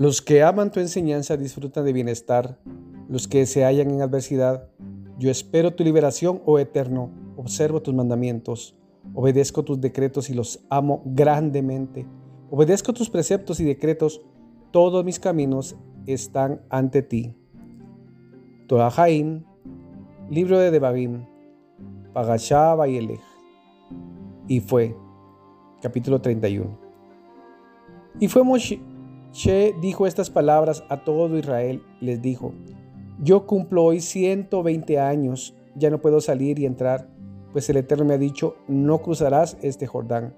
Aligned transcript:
Los 0.00 0.22
que 0.22 0.42
aman 0.42 0.72
tu 0.72 0.80
enseñanza 0.80 1.36
disfrutan 1.36 1.84
de 1.84 1.92
bienestar, 1.92 2.56
los 3.10 3.28
que 3.28 3.44
se 3.44 3.64
hallan 3.64 3.90
en 3.90 4.00
adversidad. 4.00 4.66
Yo 5.18 5.30
espero 5.30 5.74
tu 5.74 5.84
liberación, 5.84 6.40
oh 6.46 6.58
Eterno, 6.58 7.10
observo 7.36 7.82
tus 7.82 7.92
mandamientos, 7.92 8.74
obedezco 9.12 9.62
tus 9.62 9.78
decretos 9.78 10.30
y 10.30 10.32
los 10.32 10.64
amo 10.70 11.02
grandemente. 11.04 12.06
Obedezco 12.50 12.94
tus 12.94 13.10
preceptos 13.10 13.60
y 13.60 13.64
decretos, 13.64 14.22
todos 14.70 15.04
mis 15.04 15.20
caminos 15.20 15.76
están 16.06 16.62
ante 16.70 17.02
ti. 17.02 17.34
Torah 18.68 19.06
libro 20.30 20.58
de 20.58 20.70
Debabim, 20.70 21.26
Pagashá 22.14 22.74
Bayelech. 22.74 23.20
Y 24.48 24.60
fue, 24.60 24.96
capítulo 25.82 26.22
31. 26.22 26.70
Y 28.18 28.28
fue 28.28 28.42
Moshe 28.42 28.80
She 29.32 29.74
dijo 29.80 30.06
estas 30.06 30.28
palabras 30.28 30.82
a 30.88 31.04
todo 31.04 31.36
Israel 31.38 31.82
les 32.00 32.20
dijo, 32.20 32.52
yo 33.22 33.46
cumplo 33.46 33.84
hoy 33.84 34.00
120 34.00 34.98
años, 34.98 35.54
ya 35.76 35.90
no 35.90 36.00
puedo 36.00 36.20
salir 36.20 36.58
y 36.58 36.66
entrar, 36.66 37.08
pues 37.52 37.68
el 37.70 37.76
Eterno 37.76 38.04
me 38.04 38.14
ha 38.14 38.18
dicho, 38.18 38.56
no 38.66 39.02
cruzarás 39.02 39.56
este 39.62 39.86
Jordán. 39.86 40.36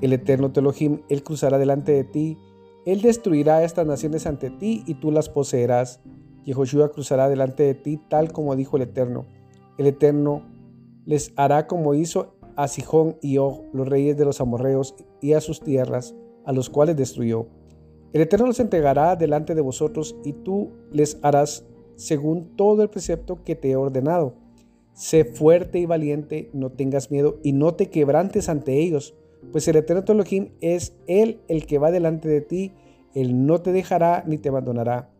El 0.00 0.12
Eterno 0.12 0.52
Telohim, 0.52 1.02
Él 1.08 1.22
cruzará 1.22 1.58
delante 1.58 1.92
de 1.92 2.04
ti, 2.04 2.38
Él 2.86 3.02
destruirá 3.02 3.62
estas 3.62 3.86
naciones 3.86 4.26
ante 4.26 4.48
ti 4.50 4.84
y 4.86 4.94
tú 4.94 5.10
las 5.10 5.28
poseerás. 5.28 6.00
Yehoshua 6.44 6.90
cruzará 6.92 7.28
delante 7.28 7.64
de 7.64 7.74
ti 7.74 8.00
tal 8.08 8.32
como 8.32 8.56
dijo 8.56 8.76
el 8.76 8.84
Eterno. 8.84 9.26
El 9.76 9.86
Eterno 9.86 10.42
les 11.04 11.32
hará 11.36 11.66
como 11.66 11.94
hizo 11.94 12.38
a 12.56 12.68
Sijón 12.68 13.16
y 13.20 13.38
Og, 13.38 13.64
los 13.72 13.88
reyes 13.88 14.16
de 14.16 14.24
los 14.24 14.40
amorreos, 14.40 14.94
y 15.20 15.34
a 15.34 15.40
sus 15.40 15.60
tierras, 15.60 16.14
a 16.44 16.52
los 16.52 16.70
cuales 16.70 16.96
destruyó. 16.96 17.46
El 18.12 18.22
Eterno 18.22 18.46
los 18.46 18.60
entregará 18.60 19.16
delante 19.16 19.54
de 19.54 19.60
vosotros 19.60 20.16
y 20.24 20.32
tú 20.32 20.70
les 20.90 21.18
harás 21.22 21.66
según 21.96 22.56
todo 22.56 22.82
el 22.82 22.88
precepto 22.88 23.42
que 23.44 23.54
te 23.54 23.70
he 23.70 23.76
ordenado. 23.76 24.34
Sé 24.94 25.24
fuerte 25.24 25.78
y 25.78 25.86
valiente, 25.86 26.48
no 26.54 26.70
tengas 26.70 27.10
miedo 27.10 27.38
y 27.42 27.52
no 27.52 27.74
te 27.74 27.90
quebrantes 27.90 28.48
ante 28.48 28.78
ellos, 28.80 29.14
pues 29.52 29.68
el 29.68 29.76
Eterno 29.76 30.02
Elohim 30.08 30.52
es 30.60 30.96
Él 31.06 31.40
el 31.48 31.66
que 31.66 31.78
va 31.78 31.90
delante 31.90 32.28
de 32.28 32.40
ti, 32.40 32.72
Él 33.14 33.46
no 33.46 33.60
te 33.60 33.72
dejará 33.72 34.24
ni 34.26 34.38
te 34.38 34.48
abandonará. 34.48 35.10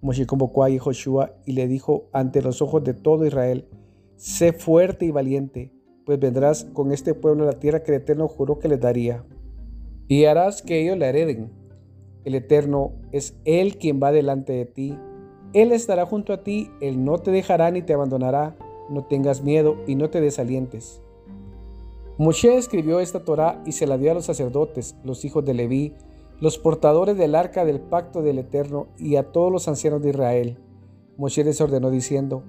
Moshe 0.00 0.26
convocó 0.26 0.64
a 0.64 0.78
Joshua 0.78 1.36
y 1.44 1.52
le 1.52 1.68
dijo 1.68 2.08
ante 2.12 2.42
los 2.42 2.62
ojos 2.62 2.82
de 2.82 2.94
todo 2.94 3.26
Israel, 3.26 3.68
sé 4.16 4.52
fuerte 4.52 5.04
y 5.04 5.10
valiente, 5.10 5.70
pues 6.06 6.18
vendrás 6.18 6.64
con 6.64 6.92
este 6.92 7.14
pueblo 7.14 7.44
a 7.44 7.46
la 7.46 7.60
tierra 7.60 7.82
que 7.82 7.94
el 7.94 8.00
Eterno 8.00 8.26
juró 8.26 8.58
que 8.58 8.68
les 8.68 8.80
daría, 8.80 9.24
y 10.08 10.24
harás 10.24 10.62
que 10.62 10.82
ellos 10.82 10.98
la 10.98 11.08
hereden 11.08 11.61
el 12.24 12.34
Eterno 12.34 12.92
es 13.10 13.36
Él 13.44 13.78
quien 13.78 14.00
va 14.02 14.12
delante 14.12 14.52
de 14.52 14.64
ti. 14.66 14.96
Él 15.52 15.72
estará 15.72 16.06
junto 16.06 16.32
a 16.32 16.42
ti, 16.42 16.70
Él 16.80 17.04
no 17.04 17.18
te 17.18 17.30
dejará 17.30 17.70
ni 17.70 17.82
te 17.82 17.94
abandonará. 17.94 18.56
No 18.88 19.04
tengas 19.04 19.42
miedo 19.42 19.76
y 19.86 19.94
no 19.94 20.10
te 20.10 20.20
desalientes. 20.20 21.00
Moshe 22.18 22.56
escribió 22.56 23.00
esta 23.00 23.24
Torá 23.24 23.62
y 23.64 23.72
se 23.72 23.86
la 23.86 23.96
dio 23.96 24.10
a 24.10 24.14
los 24.14 24.26
sacerdotes, 24.26 24.96
los 25.02 25.24
hijos 25.24 25.44
de 25.44 25.54
Leví, 25.54 25.94
los 26.40 26.58
portadores 26.58 27.16
del 27.16 27.34
arca 27.34 27.64
del 27.64 27.80
pacto 27.80 28.22
del 28.22 28.38
Eterno 28.38 28.88
y 28.98 29.16
a 29.16 29.30
todos 29.32 29.50
los 29.50 29.68
ancianos 29.68 30.02
de 30.02 30.10
Israel. 30.10 30.58
Moshe 31.16 31.44
les 31.44 31.60
ordenó 31.60 31.90
diciendo, 31.90 32.42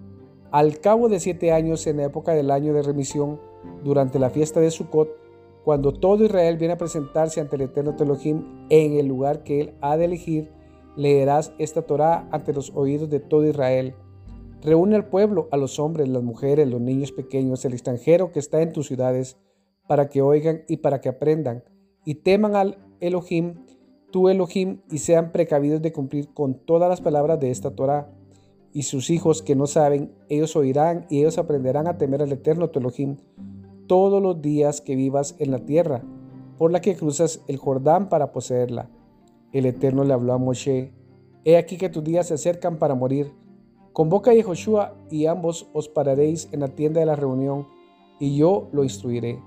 al 0.51 0.79
cabo 0.79 1.09
de 1.09 1.19
siete 1.19 1.51
años 1.51 1.88
en 1.88 1.97
la 1.97 2.03
época 2.03 2.33
del 2.33 2.51
año 2.51 2.73
de 2.73 2.83
remisión, 2.83 3.39
durante 3.83 4.19
la 4.19 4.29
fiesta 4.29 4.59
de 4.59 4.71
Sucot, 4.71 5.09
cuando 5.64 5.94
todo 5.94 6.25
Israel 6.25 6.58
viene 6.58 6.73
a 6.73 6.78
presentarse 6.78 7.39
ante 7.39 7.56
el 7.56 7.64
eterno 7.64 7.95
Elohim 7.97 8.67
en 8.69 8.94
el 8.94 9.08
lugar 9.08 9.44
que 9.44 9.61
él 9.61 9.73
ha 9.81 9.95
de 9.95 10.06
elegir, 10.06 10.52
leerás 10.97 11.53
esta 11.58 11.83
Torá 11.83 12.28
ante 12.31 12.53
los 12.53 12.72
oídos 12.75 13.09
de 13.09 13.22
todo 13.22 13.47
Israel. 13.47 13.96
Reúne 14.62 14.96
al 14.96 15.07
pueblo, 15.07 15.47
a 15.52 15.57
los 15.57 15.79
hombres, 15.79 16.09
las 16.09 16.23
mujeres, 16.23 16.68
los 16.68 16.81
niños 16.81 17.12
pequeños, 17.12 17.63
el 17.63 17.73
extranjero 17.73 18.31
que 18.31 18.40
está 18.40 18.62
en 18.62 18.73
tus 18.73 18.88
ciudades, 18.88 19.38
para 19.88 20.09
que 20.09 20.22
oigan 20.22 20.63
y 20.68 20.78
para 20.78 21.02
que 21.02 21.09
aprendan, 21.09 21.63
y 22.06 22.16
teman 22.16 22.56
al 22.56 22.78
Elohim, 23.00 23.66
tu 24.12 24.29
Elohim, 24.29 24.81
y 24.91 25.00
sean 25.00 25.31
precavidos 25.31 25.81
de 25.81 25.91
cumplir 25.94 26.34
con 26.34 26.56
todas 26.56 26.90
las 26.90 27.02
palabras 27.02 27.40
de 27.40 27.52
esta 27.52 27.72
Torá. 27.75 28.09
Y 28.73 28.84
sus 28.84 29.09
hijos 29.09 29.41
que 29.41 29.56
no 29.56 29.68
saben, 29.68 30.13
ellos 30.29 30.56
oirán 30.56 31.06
y 31.09 31.19
ellos 31.19 31.38
aprenderán 31.38 31.88
a 31.88 31.97
temer 31.97 32.22
al 32.22 32.31
eterno 32.31 32.69
Elohim 32.73 33.18
todos 33.93 34.23
los 34.23 34.41
días 34.41 34.81
que 34.81 34.95
vivas 34.95 35.35
en 35.37 35.51
la 35.51 35.59
tierra, 35.59 36.01
por 36.57 36.71
la 36.71 36.81
que 36.81 36.95
cruzas 36.95 37.41
el 37.47 37.57
Jordán 37.57 38.09
para 38.09 38.31
poseerla. 38.31 38.89
El 39.51 39.67
Eterno 39.67 40.03
le 40.03 40.15
habló 40.15 40.33
a 40.33 40.39
Moshe, 40.39 40.91
He 41.45 41.57
aquí 41.57 41.77
que 41.77 41.89
tus 41.89 42.03
días 42.03 42.25
se 42.25 42.33
acercan 42.33 42.79
para 42.79 42.95
morir. 42.95 43.31
Convoca 43.91 44.31
a 44.31 44.33
Yehoshua 44.33 44.95
y 45.11 45.27
ambos 45.27 45.69
os 45.73 45.89
pararéis 45.89 46.49
en 46.51 46.61
la 46.61 46.69
tienda 46.69 47.01
de 47.01 47.05
la 47.05 47.15
reunión, 47.15 47.67
y 48.19 48.35
yo 48.35 48.67
lo 48.71 48.83
instruiré. 48.83 49.39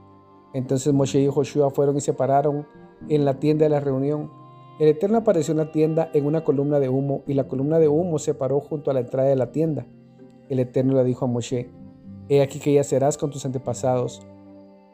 Entonces 0.55 0.95
Moshe 0.95 1.21
y 1.21 1.27
Joshua 1.27 1.71
fueron 1.71 1.97
y 1.97 2.01
se 2.01 2.13
pararon 2.13 2.69
en 3.09 3.25
la 3.25 3.41
tienda 3.41 3.65
de 3.65 3.71
la 3.71 3.81
reunión. 3.81 4.31
El 4.79 4.87
Eterno 4.87 5.19
apareció 5.19 5.51
en 5.51 5.59
la 5.59 5.73
tienda 5.73 6.09
en 6.15 6.25
una 6.25 6.45
columna 6.45 6.79
de 6.79 6.89
humo, 6.89 7.25
y 7.27 7.35
la 7.35 7.49
columna 7.49 7.81
de 7.81 7.89
humo 7.89 8.21
se 8.21 8.33
paró 8.33 8.61
junto 8.61 8.93
a 8.93 8.95
la 8.95 9.01
entrada 9.01 9.29
de 9.29 9.35
la 9.35 9.51
tienda. 9.51 9.89
El 10.49 10.61
Eterno 10.61 10.95
le 10.95 11.03
dijo 11.03 11.25
a 11.25 11.29
Moshe, 11.29 11.69
He 12.29 12.43
aquí 12.43 12.61
que 12.61 12.75
ya 12.75 12.85
serás 12.85 13.19
con 13.19 13.31
tus 13.31 13.45
antepasados. 13.45 14.25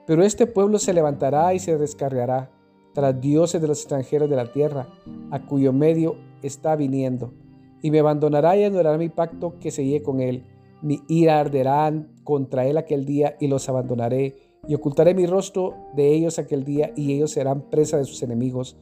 Pero 0.06 0.24
este 0.24 0.46
pueblo 0.46 0.78
se 0.78 0.92
levantará 0.92 1.54
y 1.54 1.58
se 1.58 1.78
descargará 1.78 2.50
tras 2.92 3.20
dioses 3.20 3.60
de 3.60 3.68
los 3.68 3.80
extranjeros 3.80 4.28
de 4.28 4.36
la 4.36 4.52
tierra, 4.52 4.88
a 5.30 5.46
cuyo 5.46 5.72
medio 5.72 6.16
está 6.42 6.76
viniendo, 6.76 7.32
y 7.80 7.90
me 7.90 8.00
abandonará 8.00 8.56
y 8.56 8.64
anulará 8.64 8.98
mi 8.98 9.08
pacto 9.08 9.58
que 9.58 9.70
sellé 9.70 10.02
con 10.02 10.20
él. 10.20 10.44
Mi 10.82 11.00
ira 11.08 11.40
arderá 11.40 11.92
contra 12.24 12.66
él 12.66 12.76
aquel 12.76 13.04
día 13.04 13.36
y 13.40 13.48
los 13.48 13.68
abandonaré, 13.68 14.36
y 14.68 14.74
ocultaré 14.74 15.14
mi 15.14 15.26
rostro 15.26 15.74
de 15.94 16.12
ellos 16.12 16.38
aquel 16.38 16.64
día, 16.64 16.92
y 16.96 17.12
ellos 17.12 17.30
serán 17.30 17.70
presa 17.70 17.96
de 17.96 18.04
sus 18.04 18.22
enemigos, 18.22 18.76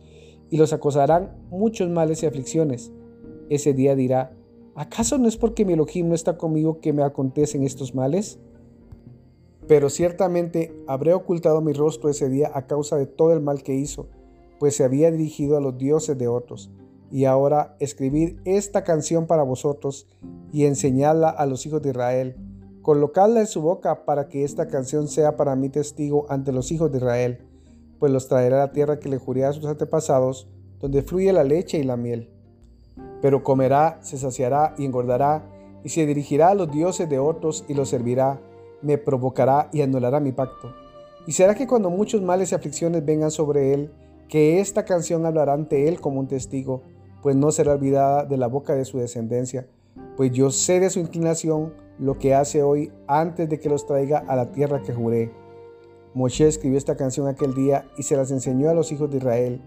y 0.51 0.57
los 0.57 0.73
acosarán 0.73 1.37
muchos 1.51 1.89
males 1.89 2.23
y 2.23 2.27
aflicciones. 2.27 2.93
Ese 3.49 3.73
día 3.73 3.95
dirá, 3.95 4.33
¿Acaso 4.75 5.19
no 5.19 5.29
es 5.29 5.37
porque 5.37 5.65
mi 5.65 5.75
Elohim 5.75 6.09
no 6.09 6.15
está 6.15 6.39
conmigo 6.39 6.81
que 6.81 6.93
me 6.93 7.03
acontecen 7.03 7.65
estos 7.65 7.95
males? 7.95 8.41
Pero 9.71 9.89
ciertamente 9.89 10.75
habré 10.89 11.15
ocultado 11.15 11.61
mi 11.61 11.73
rostro 11.73 12.11
ese 12.11 12.29
día 12.29 12.51
a 12.53 12.67
causa 12.67 12.97
de 12.97 13.07
todo 13.07 13.33
el 13.33 13.39
mal 13.41 13.63
que 13.63 13.73
hizo, 13.73 14.09
pues 14.59 14.75
se 14.75 14.83
había 14.83 15.13
dirigido 15.13 15.57
a 15.57 15.61
los 15.61 15.79
dioses 15.79 16.19
de 16.19 16.27
otros. 16.27 16.73
Y 17.13 17.27
ahora 17.27 17.77
escribid 17.79 18.39
esta 18.45 18.83
canción 18.83 19.29
para 19.29 19.45
vosotros 19.45 20.09
y 20.51 20.65
enseñadla 20.65 21.29
a 21.29 21.47
los 21.47 21.67
hijos 21.67 21.83
de 21.83 21.91
Israel. 21.91 22.35
Colocadla 22.83 23.39
en 23.39 23.47
su 23.47 23.63
boca 23.63 24.05
para 24.05 24.27
que 24.29 24.43
esta 24.43 24.67
canción 24.67 25.07
sea 25.07 25.37
para 25.37 25.55
mí 25.55 25.69
testigo 25.69 26.27
ante 26.29 26.51
los 26.51 26.73
hijos 26.73 26.91
de 26.91 26.99
Israel, 26.99 27.39
pues 28.01 28.11
los 28.11 28.27
traerá 28.27 28.57
a 28.57 28.67
la 28.67 28.73
tierra 28.73 28.99
que 28.99 29.09
le 29.09 29.19
juré 29.19 29.45
a 29.45 29.53
sus 29.53 29.67
antepasados, 29.67 30.49
donde 30.81 31.03
fluye 31.03 31.33
la 31.33 31.45
leche 31.45 31.79
y 31.79 31.85
la 31.85 31.97
miel 31.97 32.29
pero 33.21 33.43
comerá, 33.43 33.99
se 34.03 34.19
saciará 34.19 34.75
y 34.79 34.85
engordará, 34.85 35.45
y 35.85 35.89
se 35.91 36.07
dirigirá 36.07 36.49
a 36.49 36.55
los 36.55 36.71
dioses 36.71 37.09
de 37.09 37.19
otros 37.19 37.65
y 37.69 37.75
los 37.75 37.89
servirá, 37.89 38.41
me 38.83 38.99
provocará 38.99 39.69
y 39.73 39.83
anulará 39.83 40.21
mi 40.21 40.33
pacto. 40.33 40.73
Y 41.27 41.33
será 41.33 41.55
que 41.55 41.67
cuando 41.67 41.91
muchos 41.91 42.23
males 42.23 42.53
y 42.53 42.55
aflicciones 42.55 43.05
vengan 43.05 43.31
sobre 43.31 43.75
él, 43.75 43.93
que 44.29 44.61
esta 44.61 44.85
canción 44.85 45.27
hablará 45.27 45.53
ante 45.53 45.89
él 45.89 46.01
como 46.01 46.21
un 46.21 46.29
testigo, 46.29 46.83
pues 47.23 47.37
no 47.37 47.51
será 47.51 47.73
olvidada 47.73 48.25
de 48.25 48.37
la 48.37 48.47
boca 48.47 48.75
de 48.75 48.85
su 48.85 48.99
descendencia, 48.99 49.67
pues 50.17 50.33
yo 50.33 50.51
sé 50.51 50.81
de 50.81 50.91
su 50.91 51.01
inclinación 51.01 51.75
lo 51.99 52.19
que 52.19 52.35
hace 52.35 52.63
hoy 52.63 52.93
antes 53.07 53.49
de 53.49 53.61
que 53.61 53.69
los 53.69 53.87
traiga 53.87 54.19
a 54.19 54.37
la 54.37 54.53
tierra 54.53 54.83
que 54.83 54.95
juré. 54.95 55.33
Moshe 56.15 56.47
escribió 56.49 56.79
esta 56.79 56.97
canción 56.97 57.29
aquel 57.29 57.55
día 57.55 57.87
y 57.99 58.05
se 58.05 58.17
las 58.17 58.31
enseñó 58.31 58.71
a 58.71 58.75
los 58.75 58.91
hijos 58.91 59.11
de 59.11 59.19
Israel, 59.19 59.61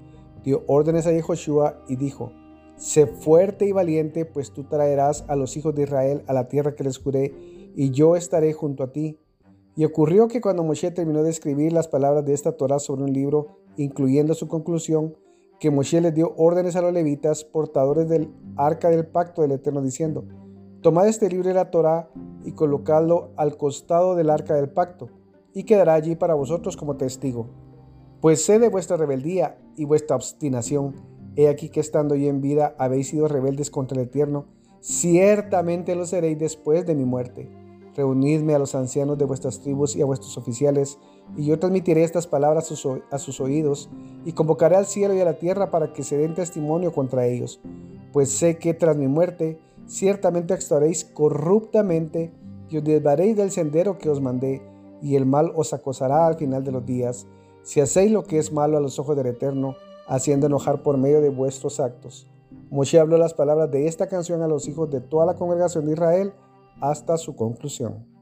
dio 0.44 0.64
órdenes 0.68 1.06
a 1.06 1.12
Yehoshua 1.12 1.84
y 1.88 1.96
dijo, 1.96 2.32
Sé 2.76 3.06
fuerte 3.06 3.66
y 3.66 3.72
valiente, 3.72 4.26
pues 4.26 4.52
tú 4.52 4.64
traerás 4.64 5.24
a 5.28 5.36
los 5.36 5.56
hijos 5.56 5.76
de 5.76 5.84
Israel 5.84 6.24
a 6.28 6.34
la 6.34 6.48
tierra 6.48 6.76
que 6.76 6.84
les 6.84 6.98
juré, 6.98 7.34
y 7.76 7.92
yo 7.92 8.16
estaré 8.16 8.54
junto 8.54 8.84
a 8.84 8.92
ti. 8.92 9.20
Y 9.76 9.86
ocurrió 9.86 10.28
que 10.28 10.42
cuando 10.42 10.64
Moshe 10.64 10.92
terminó 10.92 11.24
de 11.24 11.30
escribir 11.30 11.74
las 11.74 11.88
palabras 11.88 12.26
de 12.26 12.34
esta 12.34 12.52
Torah 12.54 12.80
sobre 12.80 13.04
un 13.04 13.14
libro, 13.14 13.60
incluyendo 13.78 14.34
su 14.34 14.48
conclusión, 14.48 15.16
que 15.60 15.72
Moshe 15.72 16.00
les 16.02 16.14
dio 16.14 16.34
órdenes 16.38 16.76
a 16.76 16.82
los 16.82 16.94
levitas, 16.94 17.44
portadores 17.44 18.08
del 18.08 18.30
arca 18.56 18.90
del 18.90 19.08
pacto 19.08 19.42
del 19.42 19.54
Eterno, 19.54 19.82
diciendo, 19.82 20.26
Tomad 20.82 21.08
este 21.08 21.30
libro 21.30 21.48
de 21.48 21.56
la 21.56 21.72
Torah 21.72 22.10
y 22.44 22.52
colocadlo 22.52 23.32
al 23.38 23.58
costado 23.58 24.16
del 24.16 24.30
arca 24.30 24.54
del 24.56 24.70
pacto, 24.70 25.10
y 25.54 25.64
quedará 25.64 25.94
allí 25.94 26.16
para 26.16 26.34
vosotros 26.34 26.78
como 26.78 26.98
testigo. 26.98 27.48
Pues 28.22 28.44
sé 28.44 28.60
de 28.60 28.70
vuestra 28.70 28.98
rebeldía 28.98 29.58
y 29.76 29.86
vuestra 29.86 30.16
obstinación, 30.16 30.94
He 31.36 31.48
aquí 31.48 31.70
que 31.70 31.80
estando 31.80 32.16
yo 32.16 32.30
en 32.30 32.42
vida 32.42 32.76
habéis 32.78 33.10
sido 33.10 33.28
rebeldes 33.28 33.72
contra 33.72 34.00
el 34.00 34.08
Eterno, 34.08 34.46
ciertamente 34.82 35.96
lo 35.96 36.06
seréis 36.06 36.38
después 36.38 36.86
de 36.86 36.94
mi 36.94 37.06
muerte. 37.06 37.50
Reunidme 37.96 38.56
a 38.56 38.60
los 38.60 38.74
ancianos 38.76 39.18
de 39.18 39.26
vuestras 39.26 39.60
tribus 39.60 39.96
y 39.96 40.02
a 40.02 40.06
vuestros 40.06 40.38
oficiales, 40.38 40.98
Y 41.38 41.46
yo 41.46 41.58
transmitiré 41.58 42.04
estas 42.04 42.28
palabras 42.28 42.70
a 43.12 43.18
sus, 43.18 43.40
oídos 43.40 43.90
y 44.26 44.34
convocaré 44.34 44.76
al 44.76 44.86
cielo 44.86 45.14
y 45.14 45.22
a 45.22 45.26
la 45.26 45.40
tierra 45.40 45.72
para 45.72 45.94
que 45.94 46.04
se 46.04 46.18
den 46.18 46.36
testimonio 46.36 46.92
contra 46.92 47.26
ellos. 47.26 47.62
Pues 48.12 48.30
sé 48.30 48.58
que 48.58 48.74
tras 48.74 48.98
mi 48.98 49.08
muerte 49.08 49.58
ciertamente 49.88 50.54
actuaréis 50.54 51.06
corruptamente 51.06 52.34
y 52.70 52.78
os 52.78 52.84
desvaréis 52.84 53.38
del 53.38 53.52
sendero 53.52 53.98
que 53.98 54.10
os 54.10 54.20
mandé, 54.20 54.62
y 55.02 55.16
el 55.16 55.26
mal 55.26 55.52
os 55.56 55.74
acosará 55.74 56.28
al 56.28 56.36
final 56.36 56.64
de 56.64 56.72
los 56.72 56.86
días, 56.86 57.28
si 57.62 57.80
hacéis 57.80 58.12
lo 58.12 58.24
que 58.24 58.38
es 58.38 58.52
malo 58.52 58.78
a 58.78 58.82
los 58.82 59.00
ojos 59.00 59.16
del 59.16 59.28
Eterno, 59.28 59.76
haciendo 60.08 60.48
enojar 60.48 60.84
por 60.84 60.98
medio 60.98 61.22
de 61.22 61.30
vuestros 61.30 61.80
actos. 61.80 62.28
Moshe 62.70 63.00
habló 63.00 63.18
las 63.18 63.34
palabras 63.34 63.72
de 63.72 63.88
esta 63.88 64.08
canción 64.08 64.42
a 64.42 64.48
los 64.48 64.68
hijos 64.68 64.90
de 64.90 65.00
toda 65.00 65.26
la 65.26 65.36
congregación 65.36 65.86
de 65.86 65.94
Israel 65.94 66.34
hasta 66.82 67.18
su 67.18 67.36
conclusión. 67.36 68.13